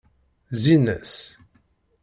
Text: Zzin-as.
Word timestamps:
Zzin-as. 0.55 1.15